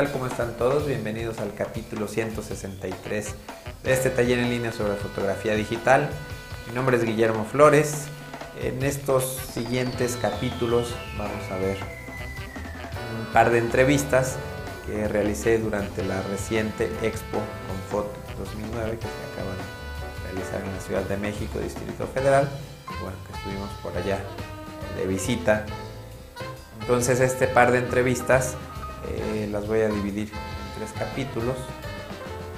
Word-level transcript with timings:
Hola, 0.00 0.08
¿qué 0.08 0.12
tal? 0.14 0.18
¿Cómo 0.18 0.26
están 0.30 0.54
todos? 0.56 0.86
Bienvenidos 0.86 1.40
al 1.40 1.52
capítulo 1.52 2.08
163 2.08 3.34
de 3.84 3.92
este 3.92 4.08
taller 4.08 4.38
en 4.38 4.48
línea 4.48 4.72
sobre 4.72 4.94
fotografía 4.94 5.54
digital. 5.54 6.08
Mi 6.66 6.74
nombre 6.74 6.96
es 6.96 7.04
Guillermo 7.04 7.44
Flores. 7.44 8.06
En 8.62 8.82
estos 8.82 9.24
siguientes 9.52 10.16
capítulos 10.16 10.94
vamos 11.18 11.50
a 11.50 11.56
ver 11.58 11.76
un 13.18 13.30
par 13.34 13.50
de 13.50 13.58
entrevistas 13.58 14.36
que 14.86 15.06
realicé 15.06 15.58
durante 15.58 16.02
la 16.02 16.22
reciente 16.22 16.90
Expo 17.02 17.42
Confot 17.68 18.06
2009 18.38 18.92
que 18.92 19.02
se 19.02 19.32
acaba 19.34 19.52
de 19.52 20.32
realizar 20.32 20.62
en 20.64 20.74
la 20.76 20.80
Ciudad 20.80 21.02
de 21.02 21.18
México, 21.18 21.58
Distrito 21.58 22.06
Federal. 22.06 22.48
Bueno, 23.02 23.18
que 23.26 23.36
estuvimos 23.36 23.68
por 23.82 23.94
allá 23.94 24.18
de 24.96 25.06
visita. 25.06 25.66
Entonces 26.80 27.20
este 27.20 27.46
par 27.46 27.70
de 27.70 27.80
entrevistas 27.80 28.56
eh, 29.08 29.48
las 29.50 29.66
voy 29.66 29.80
a 29.80 29.88
dividir 29.88 30.28
en 30.28 30.78
tres 30.78 30.92
capítulos. 30.98 31.56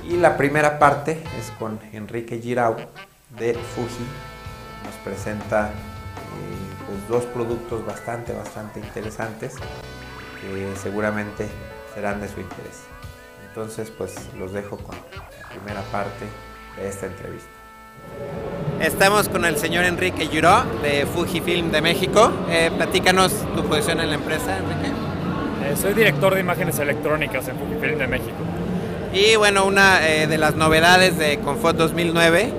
Y 0.09 0.17
la 0.17 0.37
primera 0.37 0.79
parte 0.79 1.23
es 1.39 1.51
con 1.59 1.79
Enrique 1.93 2.41
Girau 2.41 2.77
de 3.39 3.55
Fuji. 3.55 4.05
Nos 4.85 4.95
presenta 5.05 5.69
eh, 5.69 5.73
pues, 6.87 7.09
dos 7.09 7.25
productos 7.33 7.87
bastante, 7.87 8.33
bastante 8.33 8.81
interesantes 8.81 9.55
que 10.41 10.75
seguramente 10.77 11.49
serán 11.95 12.21
de 12.21 12.29
su 12.29 12.41
interés. 12.41 12.83
Entonces, 13.49 13.91
pues 13.91 14.15
los 14.39 14.53
dejo 14.53 14.79
con 14.79 14.97
la 14.97 15.49
primera 15.51 15.83
parte 15.93 16.27
de 16.77 16.89
esta 16.89 17.07
entrevista. 17.07 17.51
Estamos 18.81 19.29
con 19.29 19.45
el 19.45 19.59
señor 19.59 19.85
Enrique 19.85 20.27
Giró 20.27 20.65
de 20.83 21.07
Fujifilm 21.07 21.71
de 21.71 21.83
México. 21.83 22.33
Eh, 22.49 22.71
platícanos 22.77 23.33
tu 23.55 23.63
posición 23.65 24.01
en 24.01 24.09
la 24.09 24.17
empresa, 24.17 24.59
Enrique. 24.59 25.02
Eh, 25.65 25.77
soy 25.81 25.95
director 25.95 26.35
de 26.35 26.41
imágenes 26.41 26.79
electrónicas 26.79 27.47
en 27.49 27.57
Fujifilm 27.57 27.99
de 27.99 28.07
México. 28.07 28.37
Y 29.13 29.37
bueno, 29.37 29.65
una 29.65 30.09
eh, 30.09 30.27
de 30.27 30.39
las 30.39 30.57
novedades 30.57 31.19
de 31.19 31.39
Confot 31.39 31.77
2009 31.77 32.53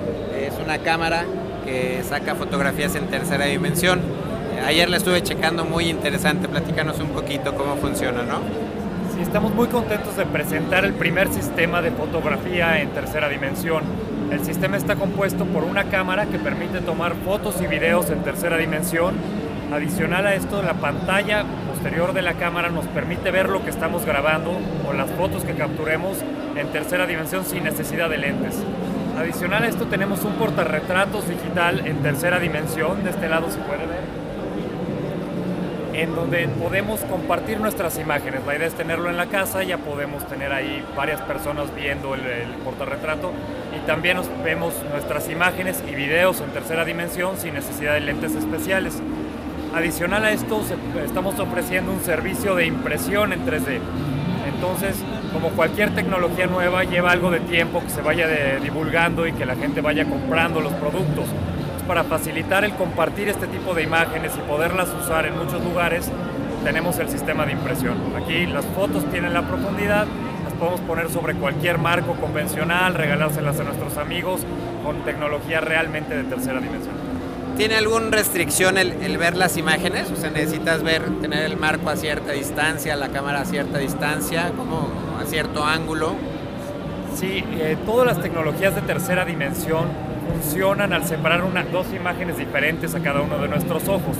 es 0.47 0.53
una 0.63 0.77
cámara 0.77 1.25
que 1.65 2.01
saca 2.07 2.35
fotografías 2.35 2.95
en 2.95 3.07
tercera 3.07 3.45
dimensión. 3.45 3.99
Eh, 4.55 4.61
ayer 4.65 4.89
la 4.89 4.97
estuve 4.97 5.21
checando, 5.21 5.65
muy 5.65 5.89
interesante. 5.89 6.47
Platícanos 6.47 6.99
un 6.99 7.09
poquito 7.09 7.55
cómo 7.55 7.75
funciona, 7.75 8.23
¿no? 8.23 8.39
Sí, 9.13 9.21
estamos 9.21 9.53
muy 9.53 9.67
contentos 9.67 10.15
de 10.15 10.25
presentar 10.25 10.85
el 10.85 10.93
primer 10.93 11.31
sistema 11.33 11.81
de 11.81 11.91
fotografía 11.91 12.81
en 12.81 12.89
tercera 12.89 13.27
dimensión. 13.27 13.83
El 14.31 14.45
sistema 14.45 14.77
está 14.77 14.95
compuesto 14.95 15.45
por 15.45 15.63
una 15.63 15.85
cámara 15.85 16.25
que 16.27 16.39
permite 16.39 16.79
tomar 16.79 17.15
fotos 17.25 17.55
y 17.61 17.67
videos 17.67 18.09
en 18.09 18.23
tercera 18.23 18.57
dimensión. 18.57 19.15
Adicional 19.71 20.25
a 20.27 20.35
esto, 20.35 20.61
la 20.61 20.73
pantalla 20.75 21.45
posterior 21.83 22.13
de 22.13 22.21
la 22.21 22.35
cámara 22.35 22.69
nos 22.69 22.85
permite 22.87 23.29
ver 23.29 23.49
lo 23.49 23.61
que 23.61 23.69
estamos 23.69 24.05
grabando 24.05 24.57
o 24.87 24.93
las 24.93 25.11
fotos 25.11 25.43
que 25.43 25.53
capturemos 25.53 26.17
en 26.55 26.67
tercera 26.67 27.05
dimensión 27.05 27.43
sin 27.43 27.65
necesidad 27.65 28.09
de 28.09 28.19
lentes. 28.19 28.57
Adicional 29.19 29.63
a 29.63 29.67
esto 29.67 29.87
tenemos 29.87 30.23
un 30.23 30.31
portarretratos 30.35 31.27
digital 31.27 31.85
en 31.85 31.97
tercera 31.97 32.39
dimensión, 32.39 33.03
de 33.03 33.09
este 33.09 33.27
lado 33.27 33.51
se 33.51 33.57
puede 33.57 33.85
ver, 33.85 33.99
en 35.91 36.15
donde 36.15 36.47
podemos 36.47 37.01
compartir 37.01 37.59
nuestras 37.59 37.99
imágenes. 37.99 38.45
La 38.45 38.55
idea 38.55 38.67
es 38.67 38.75
tenerlo 38.75 39.09
en 39.09 39.17
la 39.17 39.25
casa, 39.25 39.61
ya 39.63 39.77
podemos 39.77 40.25
tener 40.29 40.53
ahí 40.53 40.85
varias 40.95 41.19
personas 41.19 41.75
viendo 41.75 42.15
el, 42.15 42.25
el 42.25 42.49
portarretrato 42.63 43.33
y 43.75 43.85
también 43.85 44.15
nos 44.15 44.29
vemos 44.41 44.73
nuestras 44.89 45.27
imágenes 45.27 45.83
y 45.85 45.95
videos 45.95 46.39
en 46.39 46.49
tercera 46.51 46.85
dimensión 46.85 47.35
sin 47.35 47.55
necesidad 47.55 47.95
de 47.95 47.99
lentes 47.99 48.35
especiales. 48.35 49.01
Adicional 49.73 50.23
a 50.23 50.31
esto, 50.31 50.61
estamos 51.03 51.39
ofreciendo 51.39 51.91
un 51.91 51.99
servicio 52.01 52.53
de 52.53 52.67
impresión 52.67 53.33
en 53.33 53.43
3D. 53.43 53.79
Entonces, 54.53 54.95
como 55.33 55.49
cualquier 55.49 55.95
tecnología 55.95 56.45
nueva, 56.45 56.83
lleva 56.83 57.11
algo 57.11 57.31
de 57.31 57.39
tiempo 57.39 57.81
que 57.81 57.89
se 57.89 58.03
vaya 58.03 58.27
divulgando 58.61 59.25
y 59.25 59.33
que 59.33 59.47
la 59.47 59.55
gente 59.55 59.81
vaya 59.81 60.05
comprando 60.05 60.61
los 60.61 60.73
productos. 60.73 61.25
para 61.87 62.05
facilitar 62.05 62.63
el 62.63 62.73
compartir 62.75 63.27
este 63.27 63.45
tipo 63.47 63.73
de 63.73 63.83
imágenes 63.83 64.31
y 64.37 64.39
poderlas 64.47 64.87
usar 65.03 65.25
en 65.25 65.37
muchos 65.37 65.61
lugares, 65.63 66.09
tenemos 66.63 66.97
el 66.99 67.09
sistema 67.09 67.45
de 67.45 67.51
impresión. 67.51 67.97
Aquí 68.15 68.45
las 68.45 68.65
fotos 68.67 69.03
tienen 69.11 69.33
la 69.33 69.41
profundidad, 69.41 70.05
las 70.45 70.53
podemos 70.53 70.79
poner 70.81 71.09
sobre 71.09 71.33
cualquier 71.33 71.77
marco 71.79 72.13
convencional, 72.13 72.93
regalárselas 72.93 73.59
a 73.59 73.63
nuestros 73.63 73.97
amigos 73.97 74.41
con 74.83 75.03
tecnología 75.03 75.59
realmente 75.59 76.15
de 76.15 76.23
tercera 76.23 76.61
dimensión. 76.61 77.12
¿Tiene 77.57 77.75
alguna 77.75 78.09
restricción 78.09 78.79
el, 78.79 79.17
ver 79.19 79.37
las 79.37 79.57
imágenes? 79.57 80.09
O 80.09 80.15
sea, 80.15 80.31
necesitas 80.31 80.81
ver, 80.81 81.03
tener 81.21 81.45
el 81.45 81.55
marco 81.55 81.89
a 81.89 81.95
cierta 81.95 82.31
distancia, 82.31 82.95
la 82.95 83.09
cámara 83.09 83.41
a 83.41 83.45
cierta 83.45 83.77
distancia, 83.77 84.51
como 84.57 84.89
a 85.21 85.25
cierto 85.25 85.63
ángulo. 85.63 86.15
Sí, 87.15 87.43
eh, 87.59 87.77
todas 87.85 88.07
las 88.07 88.19
tecnologías 88.19 88.73
de 88.73 88.81
tercera 88.81 89.23
dimensión 89.23 89.85
funcionan 90.31 90.93
al 90.93 91.05
separar 91.05 91.43
una, 91.43 91.63
dos 91.63 91.85
imágenes 91.93 92.37
diferentes 92.39 92.95
a 92.95 92.99
cada 93.01 93.21
uno 93.21 93.37
de 93.37 93.47
nuestros 93.47 93.87
ojos. 93.87 94.17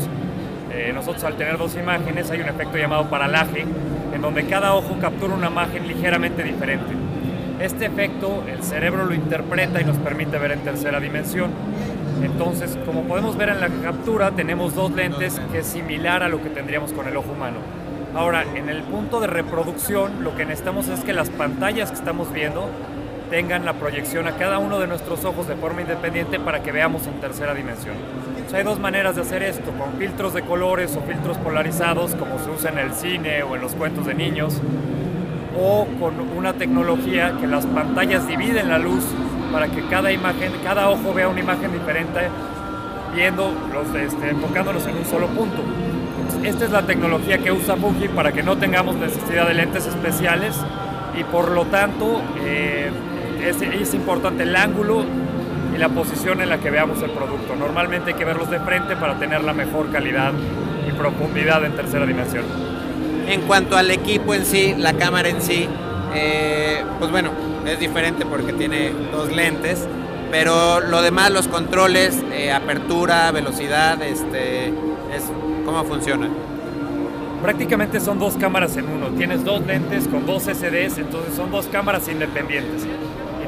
Eh, 0.72 0.92
nosotros 0.94 1.24
al 1.24 1.36
tener 1.36 1.58
dos 1.58 1.76
imágenes 1.76 2.30
hay 2.30 2.42
un 2.42 2.50
efecto 2.50 2.78
llamado 2.78 3.10
paralaje, 3.10 3.66
en 4.14 4.22
donde 4.22 4.46
cada 4.46 4.76
ojo 4.76 4.96
captura 5.02 5.34
una 5.34 5.48
imagen 5.48 5.88
ligeramente 5.88 6.44
diferente. 6.44 6.94
Este 7.60 7.86
efecto 7.86 8.44
el 8.48 8.62
cerebro 8.64 9.06
lo 9.06 9.16
interpreta 9.16 9.82
y 9.82 9.86
nos 9.86 9.98
permite 9.98 10.38
ver 10.38 10.52
en 10.52 10.60
tercera 10.60 11.00
dimensión. 11.00 11.52
Entonces, 12.22 12.78
como 12.86 13.04
podemos 13.04 13.38
ver 13.38 13.50
en 13.50 13.60
la 13.60 13.70
captura, 13.70 14.32
tenemos 14.32 14.76
dos 14.76 14.92
lentes 14.92 15.40
que 15.52 15.60
es 15.60 15.68
similar 15.68 16.24
a 16.24 16.30
lo 16.30 16.42
que 16.42 16.50
tendríamos 16.50 16.94
con 16.94 17.08
el 17.08 17.18
ojo 17.18 17.32
humano. 17.32 17.58
Ahora, 18.16 18.46
en 18.56 18.70
el 18.70 18.84
punto 18.84 19.20
de 19.20 19.28
reproducción, 19.28 20.24
lo 20.24 20.36
que 20.36 20.46
necesitamos 20.46 20.88
es 20.88 21.00
que 21.00 21.14
las 21.14 21.30
pantallas 21.30 21.90
que 21.90 21.98
estamos 21.98 22.32
viendo 22.32 22.70
tengan 23.30 23.66
la 23.66 23.74
proyección 23.74 24.28
a 24.28 24.34
cada 24.34 24.60
uno 24.60 24.80
de 24.80 24.86
nuestros 24.86 25.26
ojos 25.26 25.48
de 25.48 25.56
forma 25.56 25.82
independiente 25.82 26.40
para 26.40 26.62
que 26.62 26.72
veamos 26.72 27.08
en 27.08 27.20
tercera 27.20 27.56
dimensión. 27.56 27.96
O 28.46 28.50
sea, 28.50 28.60
hay 28.60 28.66
dos 28.66 28.80
maneras 28.80 29.16
de 29.16 29.24
hacer 29.24 29.42
esto, 29.42 29.72
con 29.72 29.94
filtros 29.94 30.36
de 30.36 30.44
colores 30.44 30.96
o 30.96 31.02
filtros 31.02 31.38
polarizados, 31.40 32.14
como 32.14 32.38
se 32.38 32.52
usa 32.52 32.70
en 32.70 32.78
el 32.78 32.94
cine 32.94 33.42
o 33.42 33.56
en 33.56 33.62
los 33.62 33.74
cuentos 33.74 34.06
de 34.06 34.14
niños, 34.14 34.62
o 35.60 35.88
con 36.00 36.20
una 36.38 36.54
tecnología 36.54 37.36
que 37.40 37.48
las 37.48 37.66
pantallas 37.66 38.28
dividen 38.28 38.70
la 38.70 38.78
luz 38.78 39.04
para 39.54 39.68
que 39.68 39.84
cada 39.84 40.12
imagen, 40.12 40.52
cada 40.64 40.90
ojo 40.90 41.14
vea 41.14 41.30
una 41.30 41.40
imagen 41.40 41.72
diferente, 41.72 42.22
viendo 43.16 43.54
los, 43.72 43.96
este, 43.96 44.32
enfocándolos 44.32 44.88
en 44.88 44.98
un 44.98 45.06
solo 45.06 45.28
punto. 45.28 45.64
Esta 46.44 46.66
es 46.66 46.72
la 46.72 46.82
tecnología 46.82 47.38
que 47.38 47.52
usa 47.52 47.76
Fuji 47.76 48.08
para 48.08 48.32
que 48.32 48.42
no 48.42 48.58
tengamos 48.58 48.96
necesidad 48.96 49.48
de 49.48 49.54
lentes 49.54 49.86
especiales 49.86 50.56
y 51.18 51.24
por 51.24 51.52
lo 51.52 51.66
tanto 51.66 52.24
eh, 52.44 52.90
es, 53.46 53.62
es 53.62 53.94
importante 53.94 54.42
el 54.42 54.56
ángulo 54.56 55.06
y 55.74 55.78
la 55.78 55.90
posición 55.90 56.42
en 56.42 56.50
la 56.50 56.58
que 56.58 56.72
veamos 56.72 57.04
el 57.04 57.12
producto. 57.12 57.56
Normalmente 57.56 58.12
hay 58.12 58.18
que 58.18 58.26
verlos 58.26 58.50
de 58.50 58.60
frente 58.60 58.96
para 58.96 59.20
tener 59.20 59.44
la 59.44 59.54
mejor 59.54 59.92
calidad 59.92 60.34
y 60.88 60.92
profundidad 60.94 61.64
en 61.64 61.74
tercera 61.74 62.08
dimensión. 62.08 62.44
En 63.28 63.42
cuanto 63.42 63.78
al 63.78 63.92
equipo 63.92 64.34
en 64.34 64.46
sí, 64.46 64.74
la 64.78 64.94
cámara 64.94 65.30
en 65.30 65.42
sí, 65.42 65.70
eh, 66.16 66.84
pues 67.00 67.12
bueno, 67.12 67.32
es 67.66 67.80
diferente 67.80 68.26
porque 68.26 68.54
tiene 68.54 68.92
dos 69.12 69.32
lentes, 69.32 69.88
pero 70.32 70.80
lo 70.80 71.02
demás, 71.02 71.32
los 71.32 71.48
controles, 71.48 72.16
eh, 72.32 72.52
apertura, 72.52 73.32
velocidad, 73.32 74.02
este, 74.02 74.68
es, 74.68 75.32
¿cómo 75.66 75.84
funciona? 75.84 76.30
Prácticamente 77.42 78.00
son 78.00 78.20
dos 78.20 78.36
cámaras 78.36 78.78
en 78.78 78.88
uno. 78.88 79.08
Tienes 79.18 79.44
dos 79.44 79.66
lentes 79.66 80.08
con 80.08 80.26
dos 80.26 80.44
SDs, 80.44 80.98
entonces 80.98 81.36
son 81.36 81.52
dos 81.52 81.68
cámaras 81.68 82.08
independientes. 82.08 82.88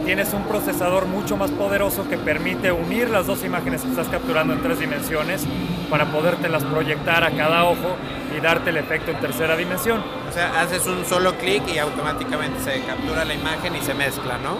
Tienes 0.05 0.31
un 0.35 0.43
procesador 0.43 1.07
mucho 1.07 1.35
más 1.35 1.49
poderoso 1.49 2.07
que 2.07 2.15
permite 2.19 2.71
unir 2.71 3.09
las 3.09 3.25
dos 3.25 3.43
imágenes 3.43 3.81
que 3.81 3.89
estás 3.89 4.07
capturando 4.07 4.53
en 4.53 4.61
tres 4.61 4.79
dimensiones 4.79 5.47
para 5.89 6.05
podértelas 6.11 6.63
proyectar 6.63 7.23
a 7.23 7.31
cada 7.31 7.63
ojo 7.63 7.95
y 8.37 8.39
darte 8.39 8.69
el 8.69 8.77
efecto 8.77 9.09
en 9.09 9.19
tercera 9.19 9.57
dimensión. 9.57 10.03
O 10.29 10.31
sea, 10.31 10.61
haces 10.61 10.85
un 10.85 11.03
solo 11.05 11.33
clic 11.39 11.63
y 11.73 11.79
automáticamente 11.79 12.59
se 12.59 12.81
captura 12.81 13.25
la 13.25 13.33
imagen 13.33 13.75
y 13.75 13.81
se 13.81 13.95
mezcla, 13.95 14.37
¿no? 14.37 14.59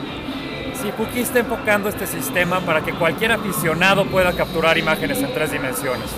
Sí, 0.82 0.92
Puki 0.98 1.20
está 1.20 1.40
enfocando 1.40 1.90
este 1.90 2.08
sistema 2.08 2.60
para 2.62 2.82
que 2.82 2.94
cualquier 2.94 3.32
aficionado 3.32 4.06
pueda 4.06 4.34
capturar 4.34 4.80
imágenes 4.80 5.20
en 5.22 5.32
tres 5.32 5.52
dimensiones. 5.52 6.10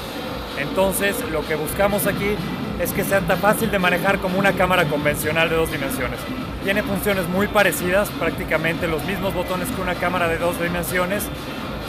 Entonces, 0.57 1.17
lo 1.31 1.45
que 1.45 1.55
buscamos 1.55 2.07
aquí 2.07 2.37
es 2.79 2.91
que 2.91 3.03
sea 3.03 3.21
tan 3.21 3.39
fácil 3.39 3.71
de 3.71 3.79
manejar 3.79 4.19
como 4.19 4.37
una 4.37 4.53
cámara 4.53 4.85
convencional 4.85 5.49
de 5.49 5.55
dos 5.55 5.71
dimensiones. 5.71 6.19
Tiene 6.63 6.83
funciones 6.83 7.27
muy 7.27 7.47
parecidas, 7.47 8.09
prácticamente 8.09 8.87
los 8.87 9.03
mismos 9.05 9.33
botones 9.33 9.69
que 9.69 9.81
una 9.81 9.95
cámara 9.95 10.27
de 10.27 10.37
dos 10.37 10.59
dimensiones, 10.61 11.23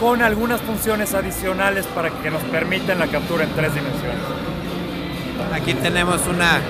con 0.00 0.22
algunas 0.22 0.60
funciones 0.60 1.14
adicionales 1.14 1.86
para 1.86 2.10
que 2.10 2.30
nos 2.30 2.42
permitan 2.44 2.98
la 2.98 3.08
captura 3.08 3.44
en 3.44 3.50
tres 3.50 3.74
dimensiones. 3.74 4.22
Aquí 5.52 5.74
tenemos 5.74 6.26
una, 6.26 6.60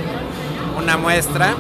una 0.79 0.97
muestra. 0.97 1.55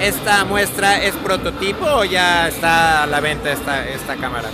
¿Esta 0.00 0.44
muestra 0.44 1.02
es 1.02 1.14
prototipo 1.16 1.84
o 1.84 2.04
ya 2.04 2.48
está 2.48 3.02
a 3.02 3.06
la 3.06 3.20
venta 3.20 3.50
esta, 3.52 3.86
esta 3.88 4.16
cámara? 4.16 4.48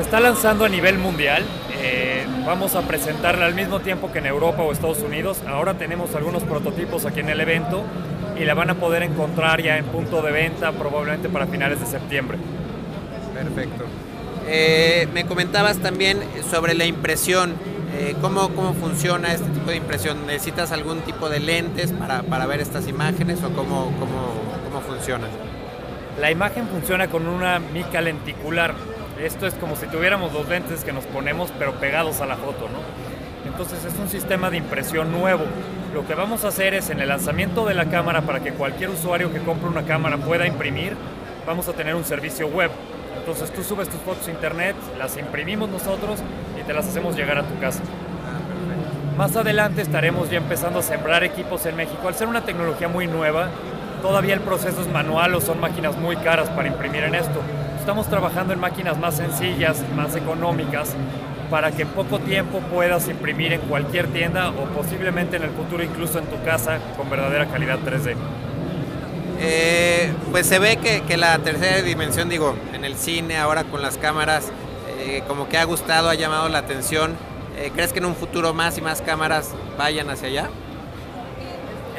Se 0.00 0.04
está 0.04 0.18
lanzando 0.18 0.64
a 0.64 0.68
nivel 0.70 0.96
mundial. 0.96 1.44
Eh, 1.78 2.24
vamos 2.46 2.74
a 2.74 2.80
presentarla 2.80 3.44
al 3.44 3.54
mismo 3.54 3.80
tiempo 3.80 4.10
que 4.10 4.20
en 4.20 4.24
Europa 4.24 4.62
o 4.62 4.72
Estados 4.72 5.02
Unidos. 5.02 5.42
Ahora 5.46 5.74
tenemos 5.74 6.14
algunos 6.14 6.42
prototipos 6.42 7.04
aquí 7.04 7.20
en 7.20 7.28
el 7.28 7.38
evento 7.38 7.84
y 8.40 8.46
la 8.46 8.54
van 8.54 8.70
a 8.70 8.76
poder 8.76 9.02
encontrar 9.02 9.60
ya 9.60 9.76
en 9.76 9.84
punto 9.84 10.22
de 10.22 10.32
venta 10.32 10.72
probablemente 10.72 11.28
para 11.28 11.46
finales 11.46 11.80
de 11.80 11.86
septiembre. 11.86 12.38
Perfecto. 13.34 13.84
Eh, 14.48 15.06
me 15.12 15.26
comentabas 15.26 15.76
también 15.76 16.18
sobre 16.50 16.72
la 16.72 16.86
impresión. 16.86 17.52
Eh, 17.98 18.16
¿cómo, 18.22 18.54
¿Cómo 18.54 18.72
funciona 18.72 19.34
este 19.34 19.50
tipo 19.50 19.70
de 19.70 19.76
impresión? 19.76 20.26
¿Necesitas 20.26 20.72
algún 20.72 21.02
tipo 21.02 21.28
de 21.28 21.40
lentes 21.40 21.92
para, 21.92 22.22
para 22.22 22.46
ver 22.46 22.60
estas 22.60 22.88
imágenes 22.88 23.44
o 23.44 23.50
cómo, 23.50 23.92
cómo, 23.98 24.32
cómo 24.64 24.80
funciona? 24.80 25.26
La 26.18 26.30
imagen 26.30 26.68
funciona 26.68 27.08
con 27.08 27.28
una 27.28 27.58
mica 27.58 28.00
lenticular. 28.00 28.72
Esto 29.22 29.46
es 29.46 29.52
como 29.52 29.76
si 29.76 29.86
tuviéramos 29.86 30.32
los 30.32 30.48
lentes 30.48 30.82
que 30.82 30.94
nos 30.94 31.04
ponemos 31.04 31.52
pero 31.58 31.74
pegados 31.74 32.22
a 32.22 32.26
la 32.26 32.36
foto, 32.36 32.68
¿no? 32.70 32.80
Entonces 33.50 33.84
es 33.84 33.98
un 33.98 34.08
sistema 34.08 34.48
de 34.48 34.56
impresión 34.56 35.12
nuevo. 35.12 35.44
Lo 35.92 36.06
que 36.06 36.14
vamos 36.14 36.46
a 36.46 36.48
hacer 36.48 36.72
es 36.72 36.88
en 36.88 37.00
el 37.00 37.08
lanzamiento 37.10 37.66
de 37.66 37.74
la 37.74 37.84
cámara 37.84 38.22
para 38.22 38.40
que 38.40 38.52
cualquier 38.52 38.88
usuario 38.88 39.30
que 39.30 39.40
compre 39.40 39.68
una 39.68 39.82
cámara 39.82 40.16
pueda 40.16 40.46
imprimir, 40.46 40.96
vamos 41.46 41.68
a 41.68 41.74
tener 41.74 41.94
un 41.94 42.04
servicio 42.04 42.46
web. 42.46 42.70
Entonces 43.18 43.52
tú 43.52 43.62
subes 43.62 43.90
tus 43.90 44.00
fotos 44.00 44.26
a 44.26 44.30
internet, 44.30 44.74
las 44.98 45.18
imprimimos 45.18 45.68
nosotros 45.68 46.20
y 46.58 46.62
te 46.62 46.72
las 46.72 46.88
hacemos 46.88 47.14
llegar 47.14 47.36
a 47.36 47.42
tu 47.42 47.58
casa. 47.60 47.82
Más 49.18 49.36
adelante 49.36 49.82
estaremos 49.82 50.30
ya 50.30 50.38
empezando 50.38 50.78
a 50.78 50.82
sembrar 50.82 51.24
equipos 51.24 51.66
en 51.66 51.76
México. 51.76 52.08
Al 52.08 52.14
ser 52.14 52.26
una 52.26 52.40
tecnología 52.46 52.88
muy 52.88 53.06
nueva, 53.06 53.50
todavía 54.00 54.32
el 54.32 54.40
proceso 54.40 54.80
es 54.80 54.88
manual 54.88 55.34
o 55.34 55.42
son 55.42 55.60
máquinas 55.60 55.94
muy 55.98 56.16
caras 56.16 56.48
para 56.48 56.68
imprimir 56.68 57.04
en 57.04 57.14
esto. 57.14 57.42
Estamos 57.90 58.08
trabajando 58.08 58.52
en 58.52 58.60
máquinas 58.60 58.96
más 59.00 59.16
sencillas, 59.16 59.82
más 59.96 60.14
económicas, 60.14 60.94
para 61.50 61.72
que 61.72 61.82
en 61.82 61.88
poco 61.88 62.20
tiempo 62.20 62.60
puedas 62.72 63.08
imprimir 63.08 63.52
en 63.52 63.60
cualquier 63.62 64.06
tienda 64.06 64.50
o 64.50 64.66
posiblemente 64.66 65.38
en 65.38 65.42
el 65.42 65.50
futuro 65.50 65.82
incluso 65.82 66.20
en 66.20 66.26
tu 66.26 66.40
casa 66.44 66.78
con 66.96 67.10
verdadera 67.10 67.46
calidad 67.46 67.80
3D. 67.80 68.14
Eh, 69.40 70.12
pues 70.30 70.46
se 70.46 70.60
ve 70.60 70.76
que, 70.76 71.02
que, 71.02 71.16
la 71.16 71.36
tercera 71.40 71.82
dimensión, 71.82 72.28
digo, 72.28 72.54
en 72.72 72.84
el 72.84 72.94
cine, 72.94 73.38
ahora 73.38 73.64
con 73.64 73.82
las 73.82 73.98
cámaras, 73.98 74.52
eh, 75.00 75.24
como 75.26 75.48
que 75.48 75.58
ha 75.58 75.64
gustado, 75.64 76.10
ha 76.10 76.14
llamado 76.14 76.48
la 76.48 76.58
atención. 76.58 77.16
Eh, 77.58 77.72
¿Crees 77.74 77.92
que 77.92 77.98
en 77.98 78.04
un 78.04 78.14
futuro 78.14 78.54
más 78.54 78.78
y 78.78 78.82
más 78.82 79.02
cámaras 79.02 79.50
vayan 79.76 80.10
hacia 80.10 80.28
allá? 80.28 80.50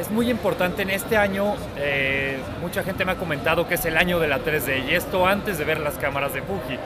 Es 0.02 0.10
muy 0.10 0.32
importante 0.32 0.82
en 0.82 0.90
este 0.90 1.16
año, 1.16 1.54
eh, 1.78 2.40
mucha 2.60 2.82
gente 2.82 3.06
me 3.06 3.12
ha 3.12 3.18
comentado 3.18 3.68
que 3.68 3.76
es 3.76 3.86
el 3.86 3.98
año 3.98 4.20
de 4.20 4.28
la 4.28 4.40
3D 4.40 4.90
y 4.90 4.96
esto 4.96 5.28
antes 5.28 5.60
de 5.60 5.64
ver 5.64 5.80
las 5.80 5.94
cámaras 6.00 6.34
de 6.34 6.42
Fuji. 6.42 6.80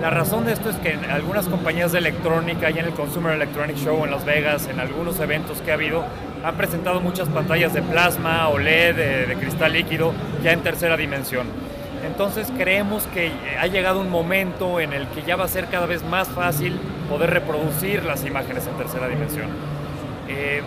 La 0.00 0.10
razón 0.10 0.46
de 0.46 0.52
esto 0.52 0.70
es 0.70 0.76
que 0.76 0.92
en 0.92 1.04
algunas 1.10 1.48
compañías 1.48 1.90
de 1.90 1.98
electrónica 1.98 2.70
y 2.70 2.78
en 2.78 2.84
el 2.84 2.92
Consumer 2.92 3.32
Electronic 3.34 3.76
Show 3.76 4.04
en 4.04 4.12
Las 4.12 4.24
Vegas, 4.24 4.68
en 4.68 4.78
algunos 4.78 5.18
eventos 5.18 5.60
que 5.62 5.72
ha 5.72 5.74
habido, 5.74 6.04
han 6.44 6.54
presentado 6.54 7.00
muchas 7.00 7.28
pantallas 7.28 7.74
de 7.74 7.82
plasma, 7.82 8.48
OLED, 8.48 8.94
de, 8.94 9.26
de 9.26 9.34
cristal 9.34 9.72
líquido, 9.72 10.12
ya 10.44 10.52
en 10.52 10.60
tercera 10.60 10.96
dimensión. 10.96 11.48
Entonces 12.06 12.52
creemos 12.56 13.02
que 13.08 13.32
ha 13.58 13.66
llegado 13.66 13.98
un 13.98 14.10
momento 14.10 14.78
en 14.78 14.92
el 14.92 15.08
que 15.08 15.22
ya 15.22 15.34
va 15.34 15.46
a 15.46 15.48
ser 15.48 15.66
cada 15.66 15.86
vez 15.86 16.04
más 16.04 16.28
fácil 16.28 16.78
poder 17.10 17.30
reproducir 17.30 18.04
las 18.04 18.24
imágenes 18.24 18.64
en 18.68 18.74
tercera 18.74 19.08
dimensión. 19.08 19.48
Eh, 20.28 20.62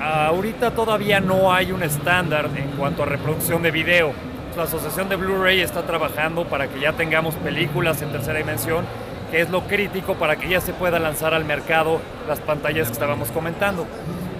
ahorita 0.00 0.72
todavía 0.72 1.20
no 1.20 1.52
hay 1.52 1.72
un 1.72 1.82
estándar 1.82 2.48
en 2.56 2.70
cuanto 2.78 3.02
a 3.02 3.06
reproducción 3.06 3.62
de 3.62 3.70
video. 3.70 4.12
La 4.56 4.64
Asociación 4.64 5.08
de 5.08 5.16
Blu-ray 5.16 5.60
está 5.60 5.82
trabajando 5.82 6.44
para 6.46 6.68
que 6.68 6.80
ya 6.80 6.92
tengamos 6.92 7.34
películas 7.36 8.00
en 8.02 8.10
tercera 8.10 8.38
dimensión, 8.38 8.84
que 9.30 9.40
es 9.40 9.50
lo 9.50 9.62
crítico 9.62 10.14
para 10.14 10.36
que 10.36 10.48
ya 10.48 10.60
se 10.60 10.72
pueda 10.72 10.98
lanzar 10.98 11.34
al 11.34 11.44
mercado 11.44 12.00
las 12.26 12.40
pantallas 12.40 12.86
que 12.86 12.94
estábamos 12.94 13.30
comentando. 13.30 13.86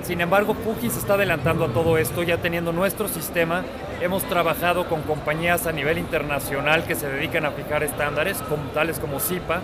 Sin 0.02 0.20
embargo, 0.20 0.54
Fuji 0.54 0.88
se 0.88 1.00
está 1.00 1.14
adelantando 1.14 1.64
a 1.64 1.68
todo 1.68 1.98
esto, 1.98 2.22
ya 2.22 2.38
teniendo 2.38 2.72
nuestro 2.72 3.08
sistema. 3.08 3.64
Hemos 4.00 4.22
trabajado 4.22 4.86
con 4.88 5.02
compañías 5.02 5.66
a 5.66 5.72
nivel 5.72 5.98
internacional 5.98 6.84
que 6.84 6.94
se 6.94 7.08
dedican 7.08 7.44
a 7.44 7.50
fijar 7.50 7.82
estándares, 7.82 8.38
como, 8.48 8.62
tales 8.70 9.00
como 9.00 9.18
SIPA, 9.18 9.62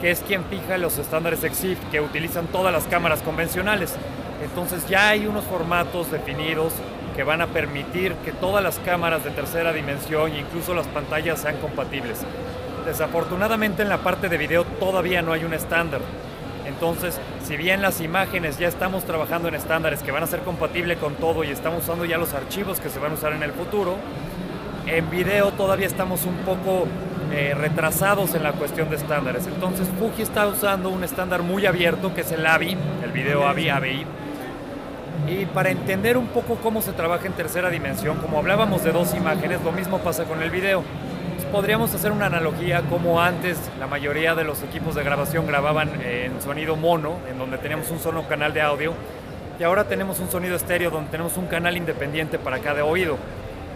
que 0.00 0.12
es 0.12 0.20
quien 0.20 0.44
fija 0.44 0.78
los 0.78 0.98
estándares 0.98 1.42
EXIF 1.42 1.78
que 1.90 2.00
utilizan 2.00 2.46
todas 2.46 2.72
las 2.72 2.84
cámaras 2.84 3.20
convencionales. 3.22 3.96
Entonces 4.44 4.86
ya 4.88 5.08
hay 5.08 5.26
unos 5.26 5.44
formatos 5.44 6.10
definidos 6.10 6.72
que 7.16 7.24
van 7.24 7.40
a 7.40 7.46
permitir 7.46 8.12
que 8.24 8.32
todas 8.32 8.62
las 8.62 8.78
cámaras 8.80 9.24
de 9.24 9.30
tercera 9.30 9.72
dimensión 9.72 10.32
e 10.32 10.40
incluso 10.40 10.74
las 10.74 10.86
pantallas 10.86 11.40
sean 11.40 11.56
compatibles. 11.56 12.20
Desafortunadamente 12.84 13.82
en 13.82 13.88
la 13.88 13.98
parte 13.98 14.28
de 14.28 14.36
video 14.36 14.64
todavía 14.64 15.22
no 15.22 15.32
hay 15.32 15.44
un 15.44 15.54
estándar. 15.54 16.00
Entonces, 16.66 17.18
si 17.46 17.56
bien 17.56 17.82
las 17.82 18.00
imágenes 18.00 18.58
ya 18.58 18.68
estamos 18.68 19.04
trabajando 19.04 19.48
en 19.48 19.54
estándares 19.54 20.02
que 20.02 20.12
van 20.12 20.22
a 20.22 20.26
ser 20.26 20.40
compatibles 20.40 20.98
con 20.98 21.14
todo 21.14 21.44
y 21.44 21.50
estamos 21.50 21.84
usando 21.84 22.04
ya 22.04 22.18
los 22.18 22.34
archivos 22.34 22.80
que 22.80 22.88
se 22.88 22.98
van 22.98 23.12
a 23.12 23.14
usar 23.14 23.32
en 23.32 23.42
el 23.42 23.52
futuro, 23.52 23.96
en 24.86 25.08
video 25.10 25.52
todavía 25.52 25.86
estamos 25.86 26.24
un 26.24 26.36
poco 26.38 26.86
eh, 27.32 27.54
retrasados 27.54 28.34
en 28.34 28.42
la 28.42 28.52
cuestión 28.52 28.90
de 28.90 28.96
estándares. 28.96 29.46
Entonces, 29.46 29.88
Fuji 29.98 30.22
está 30.22 30.46
usando 30.46 30.90
un 30.90 31.04
estándar 31.04 31.42
muy 31.42 31.64
abierto 31.64 32.14
que 32.14 32.22
es 32.22 32.32
el 32.32 32.46
AVI, 32.46 32.76
el 33.04 33.12
video 33.12 33.46
AVI, 33.46 33.68
AVI. 33.70 34.06
Y 35.28 35.46
para 35.46 35.70
entender 35.70 36.16
un 36.16 36.26
poco 36.28 36.56
cómo 36.56 36.82
se 36.82 36.92
trabaja 36.92 37.26
en 37.26 37.32
tercera 37.32 37.70
dimensión, 37.70 38.18
como 38.18 38.38
hablábamos 38.38 38.84
de 38.84 38.92
dos 38.92 39.14
imágenes, 39.14 39.62
lo 39.62 39.72
mismo 39.72 39.98
pasa 39.98 40.24
con 40.24 40.42
el 40.42 40.50
video 40.50 40.84
podríamos 41.54 41.94
hacer 41.94 42.10
una 42.10 42.26
analogía 42.26 42.82
como 42.90 43.22
antes 43.22 43.56
la 43.78 43.86
mayoría 43.86 44.34
de 44.34 44.42
los 44.42 44.60
equipos 44.64 44.96
de 44.96 45.04
grabación 45.04 45.46
grababan 45.46 45.88
en 46.02 46.42
sonido 46.42 46.74
mono, 46.74 47.18
en 47.30 47.38
donde 47.38 47.58
teníamos 47.58 47.92
un 47.92 48.00
solo 48.00 48.26
canal 48.26 48.52
de 48.52 48.60
audio, 48.60 48.92
y 49.60 49.62
ahora 49.62 49.84
tenemos 49.84 50.18
un 50.18 50.28
sonido 50.28 50.56
estéreo 50.56 50.90
donde 50.90 51.12
tenemos 51.12 51.36
un 51.36 51.46
canal 51.46 51.76
independiente 51.76 52.40
para 52.40 52.58
cada 52.58 52.84
oído. 52.84 53.18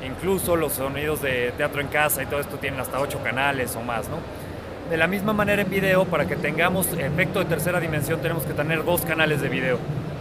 Incluso 0.05 0.57
los 0.57 0.73
sonidos 0.73 1.23
de 1.23 1.53
teatro 1.57 1.81
en 1.81 1.87
casa 1.87 2.21
y 2.21 2.27
todo 2.27 2.41
esto 2.41 2.57
tienen 2.57 2.81
hasta 2.81 2.99
ocho 2.99 3.21
canales 3.23 3.77
o 3.77 3.81
más, 3.81 4.09
¿no? 4.09 4.17
De 4.91 4.97
la 4.97 5.07
misma 5.07 5.33
manera 5.33 5.63
en 5.63 5.71
video, 5.71 6.05
para 6.05 6.27
que 6.27 6.35
tengamos 6.35 6.89
efecto 6.99 7.39
de 7.39 7.45
tercera 7.45 7.79
dimensión, 7.79 8.21
tenemos 8.21 8.43
que 8.43 8.55
tener 8.55 8.85
dos 8.85 9.03
canales 9.03 9.41
de 9.41 9.49
video. 9.49 9.79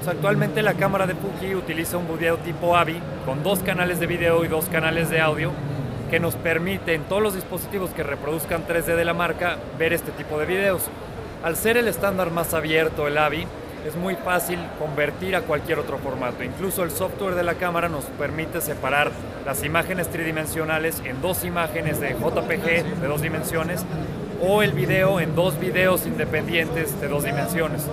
Actualmente 0.08 0.62
la 0.62 0.74
cámara 0.74 1.06
de 1.06 1.16
Fuji 1.16 1.56
utiliza 1.56 1.98
un 1.98 2.08
video 2.08 2.38
tipo 2.38 2.78
AVI 2.78 3.02
con 3.26 3.44
dos 3.44 3.60
canales 3.60 4.00
de 4.00 4.08
video 4.08 4.46
y 4.46 4.48
dos 4.48 4.66
canales 4.66 5.10
de 5.10 5.20
audio 5.20 5.52
que 6.10 6.20
nos 6.20 6.36
permite 6.36 6.94
en 6.94 7.04
todos 7.04 7.22
los 7.22 7.36
dispositivos 7.36 7.90
que 7.92 8.04
reproduzcan 8.04 8.66
3D 8.66 8.96
de 8.96 9.06
la 9.06 9.14
marca 9.14 9.58
ver 9.78 9.94
este 9.94 10.12
tipo 10.12 10.40
de 10.40 10.46
videos. 10.46 10.84
Al 11.44 11.56
ser 11.56 11.78
el 11.78 11.88
estándar 11.88 12.32
más 12.32 12.54
abierto, 12.54 13.08
el 13.08 13.18
AVI, 13.18 13.46
es 13.86 13.96
muy 13.96 14.16
fácil 14.16 14.60
convertir 14.80 15.36
a 15.36 15.42
cualquier 15.42 15.80
otro 15.80 15.98
formato. 15.98 16.44
Incluso 16.44 16.84
el 16.84 16.92
software 16.92 17.36
de 17.36 17.44
la 17.44 17.56
cámara 17.56 17.90
nos 17.90 18.06
permite 18.06 18.62
separar 18.62 19.12
las 19.46 19.64
imágenes 19.64 20.10
tridimensionales 20.10 21.02
en 21.06 21.22
dos 21.22 21.44
imágenes 21.44 22.00
de 22.00 22.14
JPG 22.14 23.00
de 23.02 23.08
dos 23.08 23.22
dimensiones 23.22 23.86
o 24.42 24.62
el 24.62 24.72
video 24.72 25.20
en 25.20 25.36
dos 25.36 25.60
videos 25.60 26.06
independientes 26.06 27.00
de 27.00 27.08
dos 27.08 27.24
dimensiones. 27.24 27.86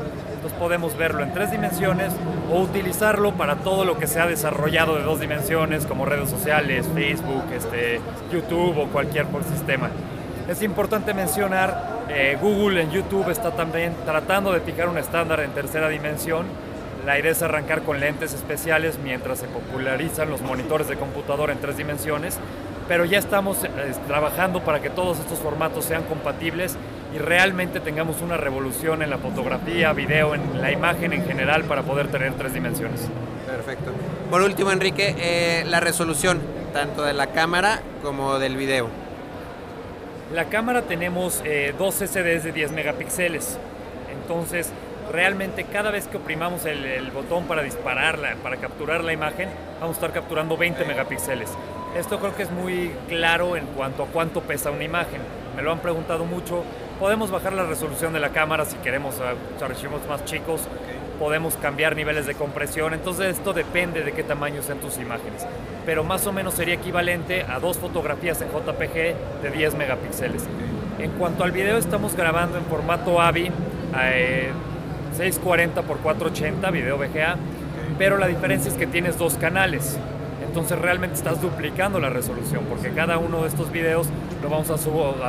Podemos 0.58 0.96
verlo 0.96 1.22
en 1.22 1.32
tres 1.32 1.50
dimensiones 1.50 2.12
o 2.50 2.60
utilizarlo 2.60 3.32
para 3.32 3.56
todo 3.56 3.84
lo 3.84 3.98
que 3.98 4.06
se 4.06 4.20
ha 4.20 4.26
desarrollado 4.26 4.96
de 4.96 5.02
dos 5.02 5.20
dimensiones 5.20 5.86
como 5.86 6.04
redes 6.04 6.30
sociales, 6.30 6.86
Facebook, 6.94 7.44
este, 7.54 8.00
YouTube 8.32 8.78
o 8.78 8.86
cualquier 8.88 9.26
sistema. 9.50 9.90
Es 10.48 10.62
importante 10.62 11.14
mencionar, 11.14 12.04
eh, 12.08 12.36
Google 12.40 12.82
en 12.82 12.90
YouTube 12.90 13.30
está 13.30 13.52
también 13.52 13.94
tratando 14.04 14.52
de 14.52 14.60
fijar 14.60 14.88
un 14.88 14.98
estándar 14.98 15.40
en 15.40 15.50
tercera 15.50 15.88
dimensión. 15.88 16.46
La 17.04 17.18
idea 17.18 17.32
es 17.32 17.42
arrancar 17.42 17.82
con 17.82 18.00
lentes 18.00 18.32
especiales 18.32 18.98
mientras 19.02 19.38
se 19.38 19.46
popularizan 19.46 20.30
los 20.30 20.40
monitores 20.40 20.88
de 20.88 20.96
computadora 20.96 21.52
en 21.52 21.58
tres 21.58 21.76
dimensiones 21.76 22.38
pero 22.88 23.04
ya 23.04 23.18
estamos 23.18 23.64
eh, 23.64 23.68
trabajando 24.06 24.60
para 24.60 24.80
que 24.80 24.90
todos 24.90 25.18
estos 25.18 25.38
formatos 25.38 25.84
sean 25.84 26.02
compatibles 26.04 26.76
y 27.14 27.18
realmente 27.18 27.78
tengamos 27.78 28.20
una 28.22 28.36
revolución 28.36 29.00
en 29.02 29.10
la 29.10 29.18
fotografía, 29.18 29.92
video, 29.92 30.34
en 30.34 30.60
la 30.60 30.72
imagen 30.72 31.12
en 31.12 31.24
general 31.24 31.62
para 31.64 31.82
poder 31.82 32.08
tener 32.08 32.32
tres 32.34 32.52
dimensiones. 32.52 33.08
Perfecto. 33.46 33.92
Por 34.30 34.42
último, 34.42 34.72
Enrique, 34.72 35.14
eh, 35.16 35.64
la 35.66 35.78
resolución 35.78 36.40
tanto 36.72 37.04
de 37.04 37.12
la 37.12 37.28
cámara 37.28 37.82
como 38.02 38.40
del 38.40 38.56
video. 38.56 38.88
La 40.32 40.46
cámara 40.46 40.82
tenemos 40.82 41.40
eh, 41.44 41.72
dos 41.78 41.94
SDs 41.94 42.42
de 42.42 42.50
10 42.52 42.72
megapíxeles, 42.72 43.58
entonces 44.12 44.70
realmente 45.12 45.64
cada 45.64 45.92
vez 45.92 46.08
que 46.08 46.16
oprimamos 46.16 46.64
el, 46.64 46.84
el, 46.84 47.12
botón 47.12 47.44
para 47.44 47.62
dispararla, 47.62 48.34
para 48.42 48.56
capturar 48.56 49.04
la 49.04 49.12
imagen, 49.12 49.48
vamos 49.80 49.96
a 49.96 50.00
estar 50.00 50.12
capturando 50.12 50.56
20 50.56 50.84
megapíxeles. 50.84 51.50
Esto 51.96 52.18
creo 52.18 52.34
que 52.34 52.42
es 52.42 52.50
muy 52.50 52.90
claro 53.08 53.56
en 53.56 53.66
cuanto 53.66 54.02
a 54.02 54.06
cuánto 54.06 54.40
pesa 54.40 54.72
una 54.72 54.82
imagen. 54.82 55.20
Me 55.54 55.62
lo 55.62 55.70
han 55.70 55.78
preguntado 55.78 56.24
mucho. 56.24 56.64
Podemos 56.98 57.32
bajar 57.32 57.52
la 57.52 57.64
resolución 57.64 58.12
de 58.12 58.20
la 58.20 58.28
cámara 58.30 58.64
si 58.64 58.76
queremos 58.76 59.16
uh, 59.18 59.64
archivos 59.64 60.00
más 60.08 60.24
chicos. 60.24 60.60
Podemos 61.18 61.56
cambiar 61.56 61.96
niveles 61.96 62.26
de 62.26 62.34
compresión. 62.34 62.94
Entonces 62.94 63.36
esto 63.36 63.52
depende 63.52 64.02
de 64.02 64.12
qué 64.12 64.22
tamaño 64.22 64.62
sean 64.62 64.78
tus 64.78 64.98
imágenes. 64.98 65.44
Pero 65.84 66.04
más 66.04 66.24
o 66.28 66.32
menos 66.32 66.54
sería 66.54 66.74
equivalente 66.74 67.42
a 67.42 67.58
dos 67.58 67.78
fotografías 67.78 68.40
en 68.42 68.48
JPG 68.48 69.42
de 69.42 69.50
10 69.52 69.74
megapíxeles. 69.74 70.44
En 71.00 71.10
cuanto 71.12 71.42
al 71.42 71.50
video, 71.50 71.78
estamos 71.78 72.14
grabando 72.14 72.58
en 72.58 72.64
formato 72.66 73.20
AVI, 73.20 73.50
eh, 74.00 74.52
640 75.16 75.80
x 75.80 75.90
480, 76.00 76.70
video 76.70 76.96
VGA, 76.96 77.36
pero 77.98 78.18
la 78.18 78.28
diferencia 78.28 78.70
es 78.70 78.78
que 78.78 78.86
tienes 78.86 79.18
dos 79.18 79.34
canales. 79.34 79.98
Entonces 80.54 80.78
realmente 80.78 81.16
estás 81.16 81.42
duplicando 81.42 81.98
la 81.98 82.10
resolución 82.10 82.62
porque 82.68 82.90
cada 82.90 83.18
uno 83.18 83.42
de 83.42 83.48
estos 83.48 83.72
videos 83.72 84.06
lo 84.40 84.48
vamos 84.48 84.70
a, 84.70 84.74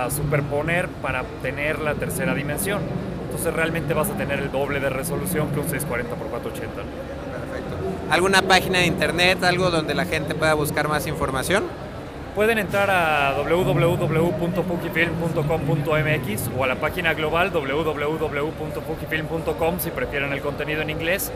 a 0.05 0.11
superponer 0.11 0.87
para 0.87 1.23
tener 1.41 1.79
la 1.79 1.95
tercera 1.95 2.35
dimensión. 2.35 2.83
Entonces 3.23 3.51
realmente 3.51 3.95
vas 3.95 4.11
a 4.11 4.13
tener 4.13 4.37
el 4.37 4.51
doble 4.51 4.79
de 4.79 4.91
resolución 4.91 5.49
que 5.49 5.61
un 5.61 5.67
640 5.67 6.13
x 6.13 6.23
480. 6.29 6.75
Perfecto. 6.75 7.75
¿Alguna 8.11 8.43
página 8.43 8.77
de 8.77 8.85
internet, 8.85 9.43
algo 9.43 9.71
donde 9.71 9.95
la 9.95 10.05
gente 10.05 10.35
pueda 10.35 10.53
buscar 10.53 10.87
más 10.87 11.07
información? 11.07 11.63
Pueden 12.35 12.59
entrar 12.59 12.91
a 12.91 13.33
www.fujifilm.com.mx 13.49 16.49
o 16.55 16.63
a 16.63 16.67
la 16.67 16.75
página 16.75 17.15
global 17.15 17.51
www.fujifilm.com 17.51 19.79
si 19.79 19.89
prefieren 19.89 20.33
el 20.33 20.41
contenido 20.41 20.83
en 20.83 20.91
inglés. 20.91 21.31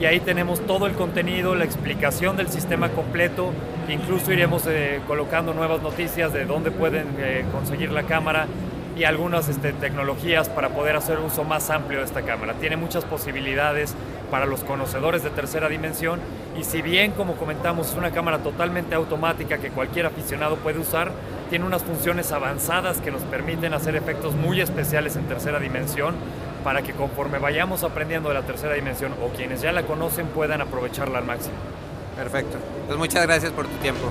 Y 0.00 0.06
ahí 0.06 0.18
tenemos 0.18 0.60
todo 0.66 0.86
el 0.86 0.94
contenido, 0.94 1.54
la 1.54 1.64
explicación 1.64 2.34
del 2.38 2.48
sistema 2.48 2.88
completo. 2.88 3.52
Incluso 3.86 4.32
iremos 4.32 4.66
eh, 4.66 5.00
colocando 5.06 5.52
nuevas 5.52 5.82
noticias 5.82 6.32
de 6.32 6.46
dónde 6.46 6.70
pueden 6.70 7.06
eh, 7.18 7.44
conseguir 7.52 7.92
la 7.92 8.04
cámara 8.04 8.46
y 8.96 9.04
algunas 9.04 9.50
este, 9.50 9.74
tecnologías 9.74 10.48
para 10.48 10.70
poder 10.70 10.96
hacer 10.96 11.18
uso 11.18 11.44
más 11.44 11.68
amplio 11.68 11.98
de 11.98 12.06
esta 12.06 12.22
cámara. 12.22 12.54
Tiene 12.54 12.78
muchas 12.78 13.04
posibilidades 13.04 13.94
para 14.30 14.46
los 14.46 14.64
conocedores 14.64 15.22
de 15.22 15.28
tercera 15.30 15.68
dimensión 15.68 16.18
y 16.58 16.64
si 16.64 16.80
bien 16.80 17.12
como 17.12 17.34
comentamos 17.34 17.90
es 17.90 17.96
una 17.96 18.10
cámara 18.10 18.38
totalmente 18.38 18.94
automática 18.94 19.58
que 19.58 19.68
cualquier 19.68 20.06
aficionado 20.06 20.56
puede 20.56 20.78
usar, 20.78 21.12
tiene 21.50 21.66
unas 21.66 21.82
funciones 21.82 22.32
avanzadas 22.32 22.98
que 22.98 23.10
nos 23.10 23.22
permiten 23.22 23.74
hacer 23.74 23.96
efectos 23.96 24.34
muy 24.34 24.60
especiales 24.60 25.16
en 25.16 25.24
tercera 25.24 25.58
dimensión 25.58 26.14
para 26.64 26.82
que 26.82 26.92
conforme 26.92 27.38
vayamos 27.38 27.84
aprendiendo 27.84 28.28
de 28.28 28.34
la 28.34 28.42
tercera 28.42 28.74
dimensión 28.74 29.14
o 29.22 29.28
quienes 29.28 29.60
ya 29.62 29.72
la 29.72 29.82
conocen 29.82 30.26
puedan 30.28 30.60
aprovecharla 30.60 31.18
al 31.18 31.24
máximo. 31.24 31.54
Perfecto. 32.16 32.58
Pues 32.86 32.98
muchas 32.98 33.22
gracias 33.26 33.52
por 33.52 33.66
tu 33.66 33.76
tiempo. 33.76 34.10